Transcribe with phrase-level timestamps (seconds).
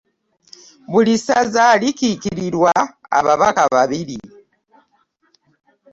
[0.91, 2.73] Buli ssaza likiikirirwa
[3.17, 4.19] ababaka babiri.